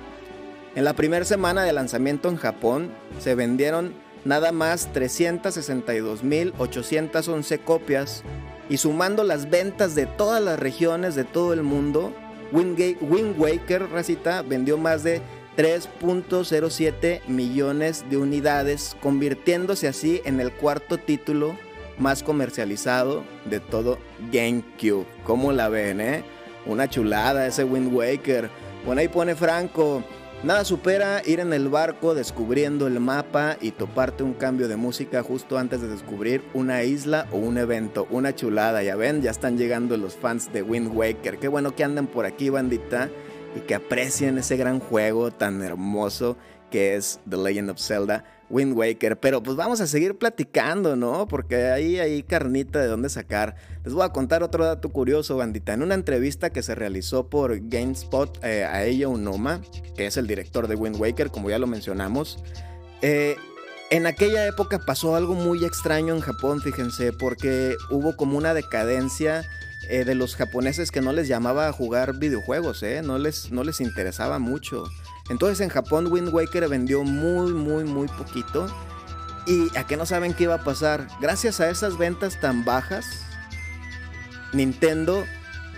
En 0.75 0.83
la 0.83 0.93
primera 0.93 1.25
semana 1.25 1.63
de 1.63 1.73
lanzamiento 1.73 2.27
en 2.29 2.37
Japón 2.37 2.91
se 3.19 3.35
vendieron 3.35 3.93
nada 4.25 4.51
más 4.51 4.89
362.811 4.93 7.63
copias 7.63 8.23
y 8.69 8.77
sumando 8.77 9.23
las 9.23 9.49
ventas 9.49 9.95
de 9.95 10.05
todas 10.05 10.41
las 10.41 10.59
regiones 10.59 11.15
de 11.15 11.23
todo 11.23 11.53
el 11.53 11.63
mundo, 11.63 12.13
Wind, 12.51 13.35
Waker 13.37 13.89
Racita 13.89 14.41
vendió 14.41 14.77
más 14.77 15.03
de 15.03 15.21
3.07 15.57 17.21
millones 17.27 18.05
de 18.09 18.17
unidades, 18.17 18.95
convirtiéndose 19.01 19.87
así 19.87 20.21
en 20.25 20.39
el 20.39 20.51
cuarto 20.51 20.97
título 20.97 21.55
más 21.97 22.23
comercializado 22.23 23.23
de 23.45 23.59
todo 23.59 23.99
GameCube. 24.31 25.05
¿Cómo 25.23 25.51
la 25.51 25.69
ven, 25.69 26.01
eh? 26.01 26.23
Una 26.65 26.89
chulada 26.89 27.45
ese 27.45 27.63
Wind 27.63 27.93
Waker. 27.93 28.49
Bueno, 28.85 29.01
ahí 29.01 29.09
pone 29.09 29.35
Franco. 29.35 30.03
Nada 30.41 30.63
supera 30.63 31.21
ir 31.25 31.41
en 31.41 31.51
el 31.51 31.67
barco 31.67 32.15
descubriendo 32.15 32.87
el 32.87 33.01
mapa 33.01 33.57
y 33.59 33.71
toparte 33.71 34.23
un 34.23 34.33
cambio 34.33 34.69
de 34.69 34.77
música 34.77 35.21
justo 35.21 35.57
antes 35.57 35.81
de 35.81 35.89
descubrir 35.89 36.41
una 36.53 36.83
isla 36.83 37.27
o 37.33 37.37
un 37.37 37.57
evento. 37.57 38.07
Una 38.09 38.33
chulada, 38.33 38.81
ya 38.81 38.95
ven, 38.95 39.21
ya 39.21 39.31
están 39.31 39.57
llegando 39.57 39.97
los 39.97 40.15
fans 40.15 40.53
de 40.53 40.61
Wind 40.61 40.95
Waker. 40.95 41.39
Qué 41.39 41.49
bueno 41.49 41.75
que 41.75 41.83
andan 41.83 42.07
por 42.07 42.25
aquí, 42.25 42.47
bandita, 42.47 43.09
y 43.53 43.59
que 43.59 43.75
aprecien 43.75 44.37
ese 44.37 44.55
gran 44.55 44.79
juego 44.79 45.29
tan 45.29 45.61
hermoso 45.61 46.37
que 46.71 46.95
es 46.95 47.19
The 47.29 47.35
Legend 47.35 47.71
of 47.71 47.79
Zelda 47.79 48.23
Wind 48.49 48.77
Waker. 48.77 49.19
Pero 49.19 49.41
pues 49.43 49.55
vamos 49.55 49.81
a 49.81 49.87
seguir 49.87 50.17
platicando, 50.17 50.95
¿no? 50.95 51.27
Porque 51.27 51.67
ahí 51.67 51.99
hay 51.99 52.23
carnita 52.23 52.79
de 52.79 52.87
dónde 52.87 53.09
sacar. 53.09 53.55
Les 53.83 53.93
voy 53.93 54.03
a 54.03 54.09
contar 54.09 54.43
otro 54.43 54.65
dato 54.65 54.89
curioso, 54.89 55.37
bandita. 55.37 55.73
En 55.73 55.83
una 55.83 55.95
entrevista 55.95 56.49
que 56.49 56.63
se 56.63 56.75
realizó 56.75 57.29
por 57.29 57.59
GameSpot 57.69 58.43
eh, 58.43 58.65
a 58.65 58.85
ella 58.85 59.07
Unoma, 59.07 59.61
que 59.95 60.05
es 60.05 60.17
el 60.17 60.27
director 60.27 60.67
de 60.67 60.75
Wind 60.75 60.97
Waker, 60.99 61.29
como 61.31 61.49
ya 61.49 61.59
lo 61.59 61.67
mencionamos, 61.67 62.39
eh, 63.01 63.35
en 63.91 64.05
aquella 64.05 64.45
época 64.45 64.79
pasó 64.85 65.15
algo 65.15 65.33
muy 65.33 65.65
extraño 65.65 66.13
en 66.13 66.21
Japón, 66.21 66.61
fíjense, 66.61 67.11
porque 67.11 67.75
hubo 67.89 68.15
como 68.15 68.37
una 68.37 68.53
decadencia 68.53 69.43
eh, 69.89 70.05
de 70.05 70.13
los 70.13 70.35
japoneses 70.35 70.91
que 70.91 71.01
no 71.01 71.11
les 71.11 71.27
llamaba 71.27 71.67
a 71.67 71.73
jugar 71.73 72.19
videojuegos, 72.19 72.83
¿eh? 72.83 73.01
No 73.01 73.17
les, 73.17 73.51
no 73.51 73.63
les 73.63 73.81
interesaba 73.81 74.37
mucho. 74.37 74.83
Entonces 75.29 75.61
en 75.61 75.69
Japón 75.69 76.07
Wind 76.11 76.29
Waker 76.33 76.67
vendió 76.67 77.03
muy, 77.03 77.53
muy, 77.53 77.83
muy 77.83 78.07
poquito. 78.07 78.67
¿Y 79.45 79.75
a 79.77 79.85
qué 79.85 79.97
no 79.97 80.05
saben 80.05 80.33
qué 80.33 80.43
iba 80.43 80.55
a 80.55 80.63
pasar? 80.63 81.07
Gracias 81.21 81.59
a 81.59 81.69
esas 81.69 81.97
ventas 81.97 82.39
tan 82.39 82.65
bajas, 82.65 83.05
Nintendo 84.53 85.25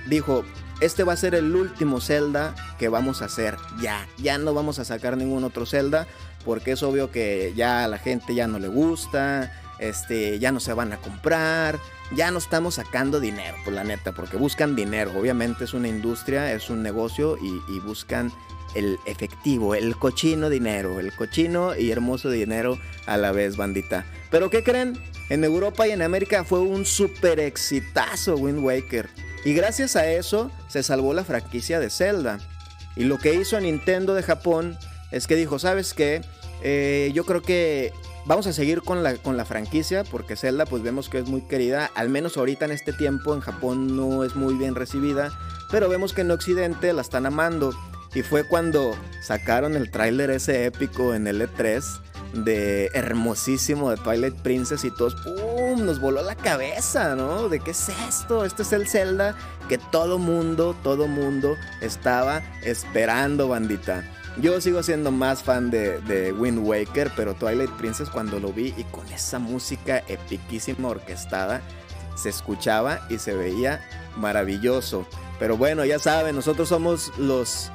dijo, 0.07 0.43
este 0.81 1.03
va 1.03 1.13
a 1.13 1.17
ser 1.17 1.35
el 1.35 1.55
último 1.55 2.01
Zelda 2.01 2.55
que 2.79 2.89
vamos 2.89 3.21
a 3.21 3.25
hacer. 3.25 3.57
Ya, 3.79 4.07
ya 4.17 4.37
no 4.37 4.53
vamos 4.53 4.79
a 4.79 4.85
sacar 4.85 5.15
ningún 5.15 5.43
otro 5.43 5.65
Zelda 5.65 6.07
porque 6.43 6.71
es 6.71 6.83
obvio 6.83 7.11
que 7.11 7.53
ya 7.55 7.83
a 7.83 7.87
la 7.87 7.97
gente 7.97 8.33
ya 8.33 8.47
no 8.47 8.57
le 8.57 8.67
gusta, 8.67 9.51
este, 9.79 10.39
ya 10.39 10.51
no 10.51 10.59
se 10.59 10.73
van 10.73 10.91
a 10.91 10.97
comprar, 10.97 11.79
ya 12.15 12.31
no 12.31 12.39
estamos 12.39 12.75
sacando 12.75 13.19
dinero, 13.19 13.55
por 13.57 13.65
pues, 13.65 13.75
la 13.75 13.83
neta, 13.83 14.11
porque 14.11 14.37
buscan 14.37 14.75
dinero. 14.75 15.11
Obviamente 15.17 15.65
es 15.65 15.73
una 15.73 15.87
industria, 15.87 16.51
es 16.53 16.69
un 16.69 16.81
negocio 16.81 17.37
y, 17.37 17.61
y 17.71 17.79
buscan 17.79 18.31
el 18.75 18.99
efectivo, 19.05 19.75
el 19.75 19.95
cochino 19.97 20.49
dinero, 20.49 20.99
el 20.99 21.13
cochino 21.13 21.75
y 21.75 21.91
hermoso 21.91 22.29
dinero 22.29 22.79
a 23.05 23.17
la 23.17 23.31
vez, 23.31 23.57
bandita. 23.57 24.05
Pero 24.29 24.49
¿qué 24.49 24.63
creen? 24.63 25.01
En 25.29 25.43
Europa 25.43 25.87
y 25.87 25.91
en 25.91 26.01
América 26.01 26.43
fue 26.43 26.59
un 26.59 26.85
super 26.85 27.39
exitazo 27.39 28.35
Wind 28.35 28.63
Waker. 28.63 29.09
Y 29.43 29.53
gracias 29.53 29.95
a 29.95 30.11
eso 30.11 30.51
se 30.67 30.83
salvó 30.83 31.13
la 31.13 31.23
franquicia 31.23 31.79
de 31.79 31.89
Zelda. 31.89 32.39
Y 32.95 33.05
lo 33.05 33.17
que 33.17 33.33
hizo 33.33 33.59
Nintendo 33.59 34.13
de 34.13 34.23
Japón 34.23 34.77
es 35.11 35.27
que 35.27 35.35
dijo, 35.35 35.59
¿sabes 35.59 35.93
qué? 35.93 36.21
Eh, 36.63 37.11
yo 37.13 37.25
creo 37.25 37.41
que 37.41 37.91
vamos 38.25 38.45
a 38.45 38.53
seguir 38.53 38.81
con 38.81 39.03
la, 39.03 39.15
con 39.15 39.35
la 39.35 39.45
franquicia 39.45 40.03
porque 40.03 40.35
Zelda 40.35 40.65
pues 40.65 40.83
vemos 40.83 41.09
que 41.09 41.19
es 41.19 41.27
muy 41.27 41.41
querida. 41.41 41.89
Al 41.95 42.09
menos 42.09 42.37
ahorita 42.37 42.65
en 42.65 42.71
este 42.71 42.93
tiempo 42.93 43.33
en 43.33 43.41
Japón 43.41 43.95
no 43.95 44.23
es 44.23 44.35
muy 44.35 44.53
bien 44.55 44.75
recibida. 44.75 45.31
Pero 45.71 45.87
vemos 45.87 46.13
que 46.13 46.21
en 46.21 46.31
Occidente 46.31 46.91
la 46.93 47.01
están 47.01 47.25
amando. 47.25 47.73
Y 48.13 48.23
fue 48.23 48.43
cuando 48.43 48.95
sacaron 49.21 49.75
el 49.75 49.89
tráiler 49.89 50.31
ese 50.31 50.65
épico 50.65 51.13
en 51.13 51.27
el 51.27 51.41
E3 51.41 52.01
de 52.33 52.87
hermosísimo 52.93 53.89
de 53.89 53.97
Twilight 53.97 54.35
Princess 54.35 54.83
y 54.83 54.91
todos, 54.91 55.15
¡pum! 55.15 55.85
Nos 55.85 55.99
voló 55.99 56.21
la 56.21 56.35
cabeza, 56.35 57.15
¿no? 57.15 57.49
¿De 57.49 57.59
qué 57.59 57.71
es 57.71 57.89
esto? 58.07 58.45
Este 58.45 58.63
es 58.63 58.73
el 58.73 58.87
Zelda 58.87 59.35
que 59.67 59.77
todo 59.77 60.17
mundo, 60.17 60.75
todo 60.83 61.07
mundo 61.07 61.55
estaba 61.81 62.41
esperando, 62.63 63.47
bandita. 63.47 64.03
Yo 64.37 64.61
sigo 64.61 64.81
siendo 64.81 65.11
más 65.11 65.43
fan 65.43 65.71
de, 65.71 65.99
de, 66.01 66.31
Wind 66.31 66.59
Waker, 66.65 67.11
pero 67.17 67.33
Twilight 67.33 67.71
Princess 67.71 68.09
cuando 68.09 68.39
lo 68.39 68.53
vi 68.53 68.73
y 68.77 68.83
con 68.85 69.07
esa 69.09 69.39
música 69.39 70.03
epiquísima 70.07 70.87
orquestada, 70.87 71.61
se 72.15 72.29
escuchaba 72.29 73.05
y 73.09 73.17
se 73.17 73.33
veía 73.33 73.81
maravilloso. 74.15 75.05
Pero 75.37 75.57
bueno, 75.57 75.83
ya 75.83 75.99
saben, 75.99 76.35
nosotros 76.35 76.69
somos 76.69 77.11
los 77.17 77.71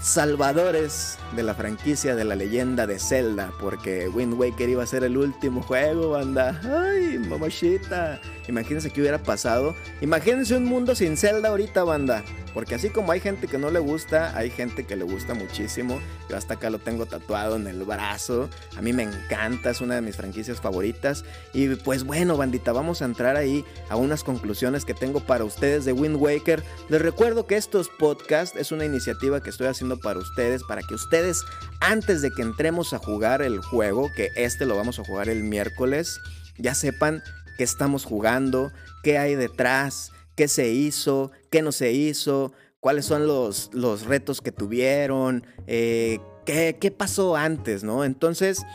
salvadores 0.00 1.18
de 1.34 1.42
la 1.42 1.54
franquicia 1.54 2.14
de 2.14 2.24
la 2.24 2.36
leyenda 2.36 2.86
de 2.86 2.98
Zelda, 2.98 3.52
porque 3.60 4.08
Wind 4.08 4.34
Waker 4.34 4.68
iba 4.68 4.82
a 4.82 4.86
ser 4.86 5.04
el 5.04 5.16
último 5.16 5.62
juego, 5.62 6.10
banda. 6.10 6.60
Ay, 6.64 7.18
mamachita. 7.18 8.20
Imagínense 8.48 8.90
qué 8.90 9.00
hubiera 9.00 9.22
pasado. 9.22 9.74
Imagínense 10.00 10.56
un 10.56 10.64
mundo 10.64 10.94
sin 10.94 11.16
Zelda 11.16 11.48
ahorita, 11.50 11.84
banda. 11.84 12.22
Porque 12.54 12.76
así 12.76 12.88
como 12.88 13.10
hay 13.10 13.18
gente 13.18 13.48
que 13.48 13.58
no 13.58 13.70
le 13.70 13.80
gusta, 13.80 14.36
hay 14.36 14.48
gente 14.48 14.86
que 14.86 14.94
le 14.94 15.04
gusta 15.04 15.34
muchísimo. 15.34 16.00
Yo 16.30 16.36
hasta 16.36 16.54
acá 16.54 16.70
lo 16.70 16.78
tengo 16.78 17.04
tatuado 17.04 17.56
en 17.56 17.66
el 17.66 17.82
brazo. 17.82 18.48
A 18.76 18.80
mí 18.80 18.92
me 18.92 19.02
encanta, 19.02 19.70
es 19.70 19.80
una 19.80 19.96
de 19.96 20.02
mis 20.02 20.16
franquicias 20.16 20.60
favoritas. 20.60 21.24
Y 21.52 21.68
pues 21.74 22.04
bueno, 22.04 22.36
bandita, 22.36 22.72
vamos 22.72 23.02
a 23.02 23.06
entrar 23.06 23.36
ahí 23.36 23.64
a 23.88 23.96
unas 23.96 24.22
conclusiones 24.22 24.84
que 24.84 24.94
tengo 24.94 25.18
para 25.18 25.44
ustedes 25.44 25.84
de 25.84 25.92
Wind 25.92 26.16
Waker. 26.16 26.62
Les 26.88 27.02
recuerdo 27.02 27.46
que 27.46 27.56
estos 27.56 27.88
podcasts 27.88 28.56
es 28.56 28.70
una 28.70 28.84
iniciativa 28.84 29.42
que 29.42 29.50
estoy 29.50 29.66
haciendo 29.66 29.98
para 29.98 30.20
ustedes, 30.20 30.62
para 30.62 30.82
que 30.82 30.94
ustedes, 30.94 31.42
antes 31.80 32.22
de 32.22 32.30
que 32.30 32.42
entremos 32.42 32.92
a 32.92 32.98
jugar 32.98 33.42
el 33.42 33.58
juego, 33.60 34.12
que 34.14 34.28
este 34.36 34.64
lo 34.64 34.76
vamos 34.76 35.00
a 35.00 35.04
jugar 35.04 35.28
el 35.28 35.42
miércoles, 35.42 36.20
ya 36.56 36.76
sepan 36.76 37.20
qué 37.58 37.64
estamos 37.64 38.04
jugando, 38.04 38.72
qué 39.02 39.18
hay 39.18 39.34
detrás, 39.34 40.12
qué 40.36 40.48
se 40.48 40.68
hizo, 40.68 41.30
qué 41.54 41.62
no 41.62 41.70
se 41.70 41.92
hizo, 41.92 42.52
cuáles 42.80 43.04
son 43.04 43.28
los, 43.28 43.70
los 43.72 44.06
retos 44.06 44.40
que 44.40 44.50
tuvieron, 44.50 45.46
eh, 45.68 46.18
qué, 46.44 46.78
qué 46.80 46.90
pasó 46.90 47.36
antes, 47.36 47.84
¿no? 47.84 48.02
Entonces, 48.02 48.66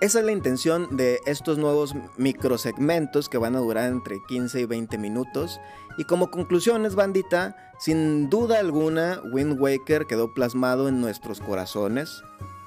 Esa 0.00 0.18
es 0.18 0.24
la 0.24 0.32
intención 0.32 0.96
de 0.96 1.20
estos 1.26 1.58
nuevos 1.58 1.94
microsegmentos 2.16 3.28
que 3.28 3.38
van 3.38 3.54
a 3.54 3.60
durar 3.60 3.88
entre 3.88 4.16
15 4.26 4.62
y 4.62 4.64
20 4.64 4.98
minutos. 4.98 5.60
Y 5.96 6.02
como 6.02 6.32
conclusiones, 6.32 6.96
bandita, 6.96 7.56
sin 7.78 8.28
duda 8.30 8.58
alguna, 8.58 9.20
Wind 9.32 9.60
Waker 9.60 10.06
quedó 10.06 10.34
plasmado 10.34 10.88
en 10.88 11.00
nuestros 11.00 11.40
corazones. 11.40 12.20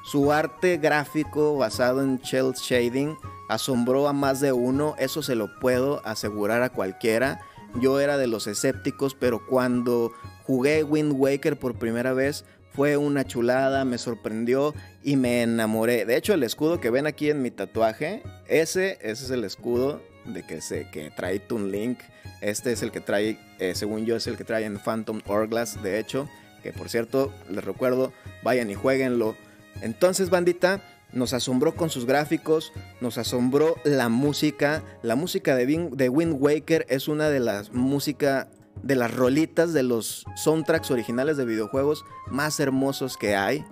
Su 0.06 0.32
arte 0.32 0.78
gráfico 0.78 1.58
basado 1.58 2.02
en 2.02 2.20
shell 2.20 2.54
shading 2.54 3.18
asombró 3.50 4.08
a 4.08 4.14
más 4.14 4.40
de 4.40 4.54
uno, 4.54 4.96
eso 4.98 5.22
se 5.22 5.36
lo 5.36 5.60
puedo 5.60 6.02
asegurar 6.06 6.64
a 6.64 6.70
cualquiera. 6.70 7.42
Yo 7.76 8.00
era 8.00 8.18
de 8.18 8.28
los 8.28 8.48
escépticos, 8.48 9.16
pero 9.16 9.46
cuando 9.46 10.12
jugué 10.44 10.84
Wind 10.84 11.14
Waker 11.16 11.58
por 11.58 11.76
primera 11.76 12.14
vez 12.14 12.46
fue 12.72 12.98
una 12.98 13.26
chulada, 13.26 13.86
me 13.86 13.98
sorprendió 13.98 14.74
y 15.04 15.16
me 15.16 15.42
enamoré. 15.42 16.06
De 16.06 16.16
hecho, 16.16 16.34
el 16.34 16.44
escudo 16.44 16.80
que 16.80 16.90
ven 16.90 17.08
aquí 17.08 17.30
en 17.30 17.42
mi 17.42 17.52
tatuaje, 17.52 18.24
ese, 18.48 18.98
ese 19.02 19.26
es 19.26 19.30
el 19.32 19.44
escudo 19.44 20.02
de 20.26 20.44
que, 20.44 20.62
se, 20.62 20.90
que 20.90 21.12
trae 21.12 21.40
Toon 21.40 21.72
Link. 21.72 22.00
Este 22.42 22.72
es 22.72 22.84
el 22.84 22.92
que 22.92 23.02
trae, 23.02 23.38
eh, 23.60 23.76
según 23.76 24.06
yo, 24.06 24.16
es 24.16 24.28
el 24.28 24.38
que 24.38 24.44
trae 24.44 24.66
en 24.66 24.80
Phantom 24.80 25.22
Hourglass, 25.28 25.82
de 25.84 26.00
hecho. 26.00 26.30
Que 26.64 26.74
por 26.74 26.90
cierto, 26.90 27.34
les 27.50 27.64
recuerdo, 27.64 28.14
vayan 28.44 28.70
y 28.70 28.76
jueguenlo. 28.76 29.36
Entonces, 29.82 30.30
bandita, 30.30 30.82
nos 31.14 31.34
asombró 31.34 31.76
con 31.76 31.90
sus 31.90 32.06
gráficos, 32.06 32.72
nos 33.02 33.18
asombró 33.18 33.76
la 33.84 34.10
música. 34.10 34.84
La 35.02 35.16
música 35.16 35.56
de, 35.56 36.10
Wind 36.10 36.38
Waker 36.40 36.86
es 36.90 37.08
una 37.08 37.30
de 37.30 37.40
las 37.40 37.72
músicas, 37.74 38.48
de 38.84 38.96
las 38.96 39.14
rolitas 39.14 39.74
de 39.74 39.84
los 39.84 40.26
soundtracks 40.36 40.92
originales 40.92 41.38
de 41.38 41.46
videojuegos 41.46 42.06
más 42.28 42.60
hermosos 42.60 43.18
que 43.18 43.36
hay. 43.36 43.66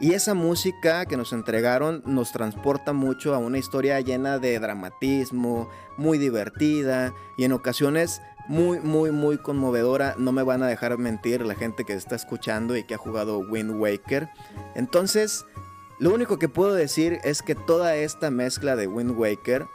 Y 0.00 0.12
esa 0.12 0.34
música 0.34 1.06
que 1.06 1.16
nos 1.16 1.32
entregaron 1.32 2.02
nos 2.06 2.30
transporta 2.30 2.92
mucho 2.92 3.34
a 3.34 3.38
una 3.38 3.58
historia 3.58 4.00
llena 4.00 4.38
de 4.38 4.58
dramatismo, 4.60 5.68
muy 5.96 6.18
divertida 6.18 7.12
y 7.36 7.44
en 7.44 7.52
ocasiones 7.52 8.22
muy, 8.46 8.78
muy, 8.80 9.10
muy 9.10 9.38
conmovedora. 9.38 10.14
No 10.16 10.32
me 10.32 10.44
van 10.44 10.62
a 10.62 10.68
dejar 10.68 10.96
mentir 10.98 11.44
la 11.44 11.56
gente 11.56 11.84
que 11.84 11.94
está 11.94 12.14
escuchando 12.14 12.76
y 12.76 12.84
que 12.84 12.94
ha 12.94 12.98
jugado 12.98 13.40
Wind 13.40 13.72
Waker. 13.72 14.28
Entonces, 14.76 15.44
lo 16.00 16.14
único 16.14 16.38
que 16.38 16.48
puedo 16.48 16.74
decir 16.74 17.18
es 17.24 17.42
que 17.42 17.54
toda 17.54 17.96
esta 17.96 18.30
mezcla 18.30 18.76
de 18.76 18.86
Wind 18.86 19.18
Waker 19.18 19.66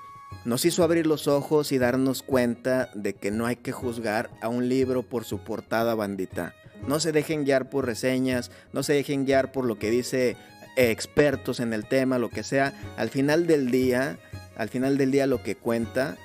nos 0.46 0.66
hizo 0.66 0.84
abrir 0.84 1.06
los 1.06 1.28
ojos 1.28 1.72
y 1.72 1.78
darnos 1.78 2.24
cuenta 2.24 2.90
de 2.96 3.14
que 3.14 3.32
no 3.32 3.46
hay 3.46 3.58
que 3.58 3.72
juzgar 3.72 4.30
a 4.42 4.48
un 4.48 4.70
libro 4.70 5.04
por 5.04 5.26
su 5.26 5.40
portada 5.40 5.96
bandita. 5.96 6.54
No 6.88 7.00
se 7.00 7.12
dejen 7.12 7.46
guiar 7.46 7.70
por 7.70 7.86
reseñas, 7.86 8.52
no 8.72 8.84
se 8.84 8.94
dejen 8.94 9.26
guiar 9.26 9.52
por 9.52 9.66
lo 9.66 9.78
que 9.78 9.92
dice 9.92 10.38
expertos 10.76 11.60
en 11.60 11.74
el 11.74 11.88
tema, 11.88 12.18
lo 12.18 12.30
que 12.30 12.44
sea. 12.44 12.74
Al 12.98 13.10
final 13.10 13.48
del 13.48 13.70
día, 13.70 14.18
al 14.56 14.70
final 14.70 14.98
del 14.98 15.12
día 15.12 15.28
lo 15.28 15.44
que 15.44 15.56
cuenta 15.56 16.18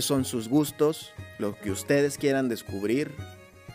son 0.00 0.24
sus 0.24 0.48
gustos, 0.48 1.12
lo 1.38 1.58
que 1.58 1.70
ustedes 1.70 2.18
quieran 2.18 2.48
descubrir, 2.48 3.14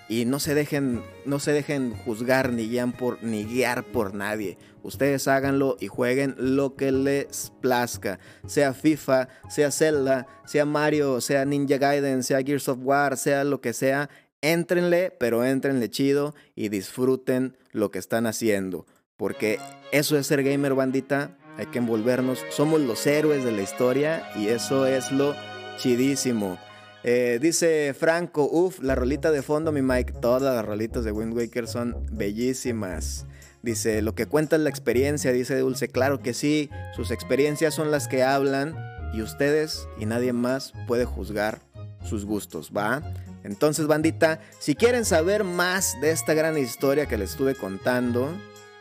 y 0.09 0.25
no 0.25 0.39
se 0.39 0.53
dejen, 0.53 1.01
no 1.25 1.39
se 1.39 1.53
dejen 1.53 1.93
juzgar 1.93 2.51
ni 2.51 2.67
guiar, 2.67 2.95
por, 2.97 3.23
ni 3.23 3.45
guiar 3.45 3.83
por 3.83 4.13
nadie. 4.13 4.57
Ustedes 4.81 5.27
háganlo 5.27 5.77
y 5.79 5.87
jueguen 5.87 6.35
lo 6.37 6.75
que 6.75 6.91
les 6.91 7.53
plazca. 7.61 8.19
Sea 8.45 8.73
FIFA, 8.73 9.29
sea 9.49 9.71
Zelda, 9.71 10.27
sea 10.45 10.65
Mario, 10.65 11.21
sea 11.21 11.45
Ninja 11.45 11.77
Gaiden, 11.77 12.23
sea 12.23 12.43
Gears 12.43 12.67
of 12.67 12.79
War, 12.81 13.17
sea 13.17 13.43
lo 13.45 13.61
que 13.61 13.73
sea. 13.73 14.09
Éntrenle, 14.41 15.11
pero 15.17 15.45
éntrenle 15.45 15.89
chido 15.89 16.35
y 16.53 16.67
disfruten 16.67 17.57
lo 17.71 17.91
que 17.91 17.99
están 17.99 18.27
haciendo. 18.27 18.85
Porque 19.15 19.59
eso 19.93 20.17
es 20.17 20.27
ser 20.27 20.43
gamer 20.43 20.73
bandita. 20.73 21.37
Hay 21.57 21.67
que 21.67 21.77
envolvernos. 21.77 22.43
Somos 22.49 22.81
los 22.81 23.07
héroes 23.07 23.45
de 23.45 23.53
la 23.53 23.61
historia 23.61 24.29
y 24.35 24.47
eso 24.47 24.85
es 24.85 25.13
lo 25.13 25.33
chidísimo. 25.77 26.57
Eh, 27.03 27.39
dice 27.41 27.93
Franco, 27.93 28.47
uff, 28.49 28.79
la 28.81 28.95
rolita 28.95 29.31
de 29.31 29.41
fondo, 29.41 29.71
mi 29.71 29.81
Mike. 29.81 30.13
Todas 30.21 30.41
las 30.41 30.65
rolitas 30.65 31.03
de 31.03 31.11
Wind 31.11 31.35
Waker 31.35 31.67
son 31.67 32.05
bellísimas. 32.11 33.25
Dice, 33.61 34.01
lo 34.01 34.15
que 34.15 34.25
cuenta 34.25 34.55
es 34.55 34.61
la 34.61 34.69
experiencia, 34.69 35.31
dice 35.31 35.57
Dulce. 35.57 35.87
Claro 35.87 36.21
que 36.21 36.33
sí, 36.33 36.69
sus 36.95 37.11
experiencias 37.11 37.73
son 37.73 37.91
las 37.91 38.07
que 38.07 38.23
hablan 38.23 38.75
y 39.13 39.21
ustedes 39.21 39.87
y 39.99 40.05
nadie 40.05 40.33
más 40.33 40.73
puede 40.87 41.05
juzgar 41.05 41.61
sus 42.03 42.25
gustos, 42.25 42.71
¿va? 42.75 43.01
Entonces, 43.43 43.87
bandita, 43.87 44.39
si 44.59 44.75
quieren 44.75 45.05
saber 45.05 45.43
más 45.43 45.99
de 46.01 46.11
esta 46.11 46.33
gran 46.33 46.57
historia 46.57 47.05
que 47.05 47.17
les 47.17 47.31
estuve 47.31 47.55
contando, 47.55 48.33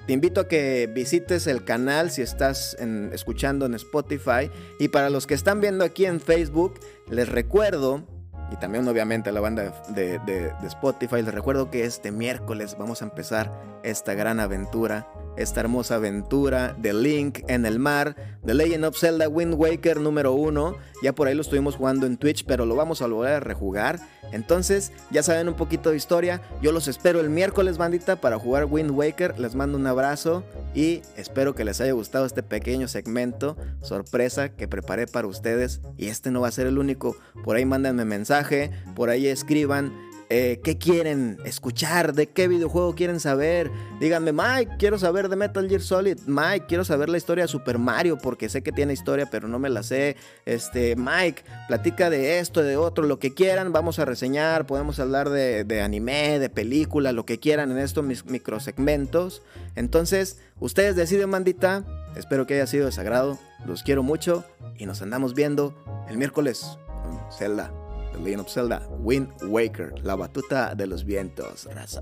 te 0.07 0.13
invito 0.13 0.41
a 0.41 0.49
que 0.49 0.91
visites 0.93 1.47
el 1.47 1.65
canal 1.65 2.11
si 2.11 2.23
estás 2.23 2.77
escuchando 3.13 3.67
en 3.67 3.75
Spotify. 3.75 4.51
Y 4.81 4.89
para 4.89 5.11
los 5.11 5.29
que 5.29 5.35
están 5.35 5.61
viendo 5.61 5.85
aquí 5.85 6.07
en 6.07 6.21
Facebook, 6.21 6.75
les 7.09 7.29
recuerdo, 7.29 8.05
y 8.53 8.57
también 8.57 8.87
obviamente 8.87 9.31
a 9.31 9.33
la 9.33 9.41
banda 9.41 9.73
de, 9.89 10.53
Spotify, 10.65 11.23
les 11.23 11.35
recuerdo 11.35 11.71
que 11.71 11.85
este 11.85 12.13
miércoles 12.13 12.77
vamos 12.79 13.01
a 13.01 13.07
empezar 13.07 13.51
esta 13.83 14.15
gran 14.15 14.41
aventura 14.41 15.07
esta 15.37 15.61
hermosa 15.61 15.97
aventura 15.97 16.75
de 16.79 16.93
Link 16.93 17.41
en 17.49 17.67
el 17.67 17.79
mar, 17.79 18.17
The 18.45 18.55
Legend 18.55 18.85
of 18.85 18.99
Zelda 18.99 19.29
Wind 19.29 19.55
Waker 19.55 20.01
número 20.01 20.33
1. 20.33 20.77
Ya 21.03 21.15
por 21.15 21.29
ahí 21.29 21.35
lo 21.35 21.43
estuvimos 21.43 21.77
jugando 21.77 22.07
en 22.07 22.17
Twitch, 22.17 22.45
pero 22.45 22.67
lo 22.67 22.77
vamos 22.77 23.03
a 23.03 23.07
volver 23.07 23.35
a 23.35 23.41
rejugar. 23.41 24.01
Entonces, 24.33 24.93
ya 25.11 25.23
saben 25.23 25.49
un 25.49 25.55
poquito 25.55 25.91
de 25.91 25.97
historia. 25.97 26.41
Yo 26.63 26.73
los 26.73 26.89
espero 26.89 27.21
el 27.21 27.31
miércoles, 27.31 27.79
bandita, 27.79 28.17
para 28.17 28.39
jugar 28.39 28.65
Wind 28.65 28.91
Waker. 28.91 29.39
Les 29.39 29.55
mando 29.55 29.77
un 29.77 29.87
abrazo 29.87 30.43
y 30.75 31.03
espero 31.17 31.55
que 31.55 31.65
les 31.65 31.81
haya 31.81 31.93
gustado 31.93 32.25
este 32.25 32.43
pequeño 32.43 32.89
segmento 32.89 33.57
sorpresa 33.83 34.51
que 34.51 34.69
preparé 34.69 35.07
para 35.07 35.27
ustedes. 35.27 35.81
Y 35.97 36.09
este 36.09 36.31
no 36.31 36.41
va 36.41 36.49
a 36.49 36.53
ser 36.53 36.67
el 36.67 36.79
único. 36.79 37.17
Por 37.45 37.57
ahí 37.57 37.65
mándenme 37.65 38.05
mensaje, 38.05 38.71
por 38.95 39.11
ahí 39.11 39.27
escriban 39.27 39.93
eh, 40.35 40.61
qué 40.65 40.79
quieren 40.79 41.37
escuchar, 41.45 42.15
de 42.15 42.27
qué 42.27 42.49
videojuego 42.49 42.95
quieren 42.95 43.21
saber. 43.21 43.71
Díganme, 44.01 44.33
Mike, 44.33 44.77
quiero 44.79 44.99
saber 44.99 45.29
de 45.29 45.37
Metal 45.37 45.69
Gear 45.69 45.83
Solid. 45.83 46.21
Mike, 46.27 46.65
quiero 46.69 46.87
saber 46.87 47.11
la 47.11 47.19
historia 47.19 47.45
de 47.45 47.49
Super 47.49 47.77
Mario 47.77 48.17
porque 48.17 48.49
sé 48.49 48.63
que 48.63 48.73
tiene 48.73 48.95
historia, 48.95 49.29
pero 49.31 49.47
no 49.47 49.59
me 49.59 49.69
la 49.69 49.83
sé. 49.83 50.17
Este, 50.47 50.97
Mike, 50.97 51.43
platica 51.69 52.09
de 52.09 52.39
esto, 52.39 52.63
de 52.63 52.79
otro, 52.79 53.05
lo 53.05 53.19
que 53.19 53.35
quieran. 53.35 53.75
Vamos 53.75 53.99
a 53.99 54.07
reseñar, 54.07 54.67
podemos 54.67 54.99
hablar 55.01 55.29
de, 55.29 55.83
anime, 55.83 56.39
de 56.39 56.49
película, 56.49 57.13
lo 57.13 57.27
que 57.27 57.39
quieran 57.39 57.71
en 57.71 57.77
estos 57.77 58.03
microsegmentos. 58.25 59.43
Entonces, 59.77 60.39
ustedes 60.61 60.97
deciden, 60.97 61.29
mandita. 61.29 61.85
Espero 62.17 62.47
que 62.47 62.55
haya 62.55 62.67
sido 62.67 62.87
de 62.87 62.93
sagrado. 62.93 63.39
Los 63.67 63.83
quiero 63.83 64.03
mucho 64.03 64.47
y 64.79 64.87
nos 64.87 65.03
andamos 65.03 65.35
viendo 65.35 65.75
el 66.09 66.17
miércoles 66.17 66.79
con 67.03 67.21
Zelda. 67.31 67.82
The 68.13 68.19
Legend 68.19 68.41
of 68.41 68.49
Zelda, 68.49 68.89
Wind 69.01 69.29
Waker, 69.49 69.95
la 70.03 70.17
batuta 70.17 70.75
de 70.75 70.87
los 70.87 71.05
vientos, 71.05 71.69
raza. 71.75 72.01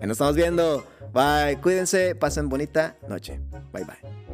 nos 0.00 0.12
estamos 0.12 0.34
viendo. 0.34 0.84
Bye. 1.12 1.58
Cuídense. 1.62 2.14
Pasen 2.14 2.48
bonita 2.48 2.96
noche. 3.08 3.40
Bye 3.72 3.84
bye. 3.84 4.33